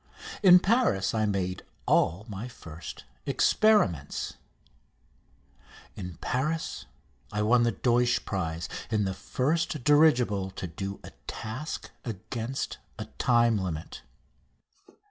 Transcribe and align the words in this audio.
In 0.41 0.57
Paris 0.57 1.13
I 1.13 1.27
made 1.27 1.61
all 1.85 2.25
my 2.27 2.47
first 2.47 3.03
experiments. 3.27 4.33
In 5.95 6.15
Paris 6.15 6.87
I 7.31 7.43
won 7.43 7.61
the 7.61 7.71
Deutsch 7.71 8.25
prize 8.25 8.67
in 8.89 9.05
the 9.05 9.13
first 9.13 9.83
dirigible 9.83 10.49
to 10.55 10.65
do 10.65 10.99
a 11.03 11.11
task 11.27 11.91
against 12.03 12.79
a 12.97 13.05
time 13.19 13.57
limit. 13.59 14.01